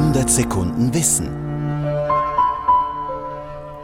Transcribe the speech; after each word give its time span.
100 0.00 0.30
Sekunden 0.30 0.94
Wissen. 0.94 1.28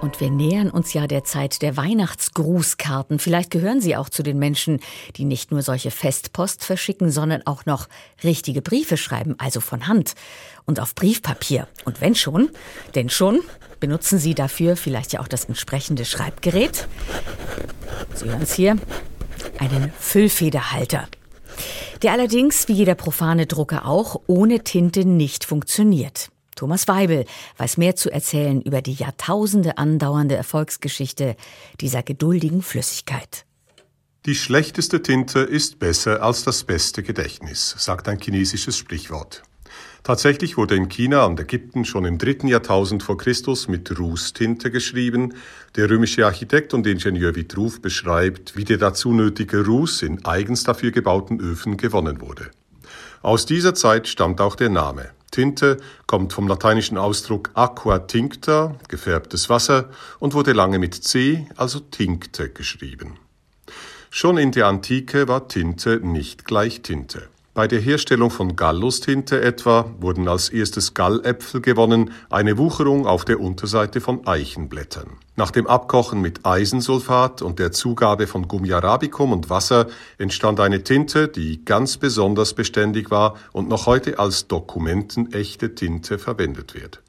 Und 0.00 0.18
wir 0.18 0.30
nähern 0.30 0.70
uns 0.70 0.94
ja 0.94 1.06
der 1.06 1.24
Zeit 1.24 1.60
der 1.60 1.76
Weihnachtsgrußkarten. 1.76 3.18
Vielleicht 3.18 3.50
gehören 3.50 3.82
Sie 3.82 3.96
auch 3.96 4.08
zu 4.08 4.22
den 4.22 4.38
Menschen, 4.38 4.80
die 5.16 5.26
nicht 5.26 5.50
nur 5.50 5.60
solche 5.60 5.90
Festpost 5.90 6.64
verschicken, 6.64 7.10
sondern 7.10 7.46
auch 7.46 7.66
noch 7.66 7.86
richtige 8.24 8.62
Briefe 8.62 8.96
schreiben, 8.96 9.34
also 9.36 9.60
von 9.60 9.88
Hand 9.88 10.14
und 10.64 10.80
auf 10.80 10.94
Briefpapier. 10.94 11.68
Und 11.84 12.00
wenn 12.00 12.14
schon, 12.14 12.48
denn 12.94 13.10
schon 13.10 13.42
benutzen 13.78 14.18
Sie 14.18 14.34
dafür 14.34 14.76
vielleicht 14.76 15.12
ja 15.12 15.20
auch 15.20 15.28
das 15.28 15.44
entsprechende 15.44 16.06
Schreibgerät. 16.06 16.88
Sie 18.14 18.24
hören 18.24 18.40
es 18.40 18.54
hier, 18.54 18.78
einen 19.58 19.92
Füllfederhalter 20.00 21.08
der 22.02 22.12
allerdings, 22.12 22.68
wie 22.68 22.74
jeder 22.74 22.94
profane 22.94 23.46
Drucker 23.46 23.86
auch, 23.86 24.20
ohne 24.26 24.64
Tinte 24.64 25.04
nicht 25.04 25.44
funktioniert. 25.44 26.30
Thomas 26.54 26.88
Weibel 26.88 27.26
weiß 27.58 27.76
mehr 27.76 27.96
zu 27.96 28.10
erzählen 28.10 28.62
über 28.62 28.80
die 28.80 28.94
Jahrtausende 28.94 29.78
andauernde 29.78 30.36
Erfolgsgeschichte 30.36 31.36
dieser 31.80 32.02
geduldigen 32.02 32.62
Flüssigkeit. 32.62 33.44
Die 34.24 34.34
schlechteste 34.34 35.02
Tinte 35.02 35.40
ist 35.40 35.78
besser 35.78 36.22
als 36.22 36.42
das 36.42 36.64
beste 36.64 37.02
Gedächtnis, 37.02 37.76
sagt 37.78 38.08
ein 38.08 38.18
chinesisches 38.18 38.76
Sprichwort. 38.76 39.42
Tatsächlich 40.02 40.56
wurde 40.56 40.76
in 40.76 40.88
China 40.88 41.24
und 41.24 41.40
Ägypten 41.40 41.84
schon 41.84 42.04
im 42.04 42.16
dritten 42.16 42.46
Jahrtausend 42.46 43.02
vor 43.02 43.18
Christus 43.18 43.66
mit 43.66 43.98
Rußtinte 43.98 44.70
geschrieben. 44.70 45.34
Der 45.74 45.90
römische 45.90 46.24
Architekt 46.24 46.74
und 46.74 46.86
Ingenieur 46.86 47.34
Vitruv 47.34 47.82
beschreibt, 47.82 48.56
wie 48.56 48.64
der 48.64 48.78
dazu 48.78 49.12
nötige 49.12 49.66
Ruß 49.66 50.02
in 50.02 50.24
eigens 50.24 50.62
dafür 50.62 50.92
gebauten 50.92 51.40
Öfen 51.40 51.76
gewonnen 51.76 52.20
wurde. 52.20 52.52
Aus 53.22 53.46
dieser 53.46 53.74
Zeit 53.74 54.06
stammt 54.06 54.40
auch 54.40 54.54
der 54.54 54.68
Name. 54.68 55.10
Tinte 55.32 55.78
kommt 56.06 56.32
vom 56.32 56.46
lateinischen 56.46 56.98
Ausdruck 56.98 57.50
aqua 57.54 57.98
tincta, 57.98 58.76
gefärbtes 58.88 59.50
Wasser, 59.50 59.90
und 60.20 60.34
wurde 60.34 60.52
lange 60.52 60.78
mit 60.78 60.94
C, 60.94 61.48
also 61.56 61.80
Tinkte, 61.80 62.48
geschrieben. 62.48 63.18
Schon 64.10 64.38
in 64.38 64.52
der 64.52 64.68
Antike 64.68 65.28
war 65.28 65.48
Tinte 65.48 66.00
nicht 66.00 66.44
gleich 66.44 66.82
Tinte. 66.82 67.28
Bei 67.56 67.66
der 67.66 67.80
Herstellung 67.80 68.28
von 68.28 68.54
Gallustinte 68.54 69.40
etwa 69.40 69.90
wurden 69.98 70.28
als 70.28 70.50
erstes 70.50 70.92
Galläpfel 70.92 71.62
gewonnen, 71.62 72.12
eine 72.28 72.58
Wucherung 72.58 73.06
auf 73.06 73.24
der 73.24 73.40
Unterseite 73.40 74.02
von 74.02 74.26
Eichenblättern. 74.26 75.12
Nach 75.36 75.50
dem 75.50 75.66
Abkochen 75.66 76.20
mit 76.20 76.44
Eisensulfat 76.44 77.40
und 77.40 77.58
der 77.58 77.72
Zugabe 77.72 78.26
von 78.26 78.46
Gummi 78.46 78.74
arabicum 78.74 79.32
und 79.32 79.48
Wasser 79.48 79.86
entstand 80.18 80.60
eine 80.60 80.84
Tinte, 80.84 81.28
die 81.28 81.64
ganz 81.64 81.96
besonders 81.96 82.52
beständig 82.52 83.10
war 83.10 83.36
und 83.52 83.70
noch 83.70 83.86
heute 83.86 84.18
als 84.18 84.48
dokumentenechte 84.48 85.74
Tinte 85.74 86.18
verwendet 86.18 86.74
wird. 86.74 87.02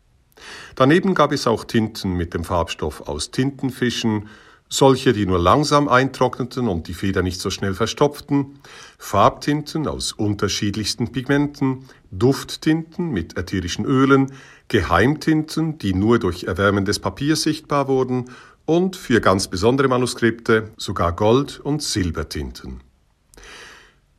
Daneben 0.75 1.13
gab 1.13 1.33
es 1.33 1.45
auch 1.45 1.65
Tinten 1.65 2.13
mit 2.13 2.33
dem 2.33 2.45
Farbstoff 2.45 3.09
aus 3.09 3.31
Tintenfischen, 3.31 4.29
solche, 4.69 5.13
die 5.13 5.25
nur 5.25 5.39
langsam 5.39 5.87
eintrockneten 5.87 6.67
und 6.67 6.87
die 6.87 6.93
Feder 6.93 7.21
nicht 7.21 7.39
so 7.39 7.49
schnell 7.49 7.73
verstopften, 7.73 8.59
Farbtinten 8.97 9.87
aus 9.87 10.11
unterschiedlichsten 10.11 11.11
Pigmenten, 11.11 11.85
Dufttinten 12.11 13.11
mit 13.11 13.37
ätherischen 13.37 13.85
Ölen, 13.85 14.33
Geheimtinten, 14.67 15.77
die 15.77 15.93
nur 15.93 16.19
durch 16.19 16.43
Erwärmen 16.45 16.85
des 16.85 16.99
Papiers 16.99 17.43
sichtbar 17.43 17.87
wurden. 17.87 18.31
Und 18.65 18.97
für 18.97 19.21
ganz 19.21 19.47
besondere 19.47 19.87
Manuskripte 19.87 20.71
sogar 20.75 21.15
Gold- 21.15 21.61
und 21.61 21.81
Silbertinten. 21.81 22.81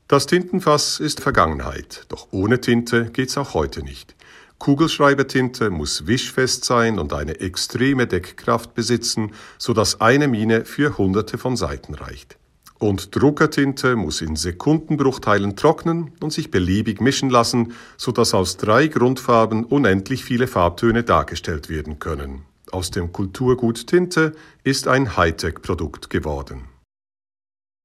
Das 0.07 0.25
Tintenfass 0.27 1.01
ist 1.01 1.21
Vergangenheit, 1.21 2.07
doch 2.09 2.29
ohne 2.31 2.63
Tinte 2.63 3.11
geht's 3.13 3.37
auch 3.37 3.53
heute 3.53 3.83
nicht. 3.83 4.15
Kugelschreibertinte 4.59 5.71
muss 5.71 6.07
wischfest 6.07 6.65
sein 6.65 6.99
und 6.99 7.13
eine 7.13 7.41
extreme 7.41 8.07
Deckkraft 8.07 8.75
besitzen, 8.75 9.33
so 9.57 9.73
dass 9.73 10.01
eine 10.01 10.29
Mine 10.29 10.65
für 10.65 10.99
hunderte 10.99 11.39
von 11.39 11.57
Seiten 11.57 11.95
reicht. 11.95 12.37
Und 12.79 13.17
Druckertinte 13.17 13.97
muss 13.97 14.21
in 14.21 14.37
Sekundenbruchteilen 14.37 15.57
trocknen 15.57 16.13
und 16.21 16.33
sich 16.33 16.51
beliebig 16.51 17.01
mischen 17.01 17.29
lassen, 17.29 17.73
so 17.97 18.13
dass 18.13 18.35
aus 18.35 18.57
drei 18.57 18.87
Grundfarben 18.87 19.65
unendlich 19.65 20.25
viele 20.25 20.47
Farbtöne 20.47 21.03
dargestellt 21.03 21.69
werden 21.69 21.99
können. 21.99 22.43
Aus 22.71 22.91
dem 22.91 23.13
Kulturgut 23.13 23.87
Tinte 23.87 24.33
ist 24.63 24.87
ein 24.87 25.17
Hightech-Produkt 25.17 26.11
geworden. 26.11 26.65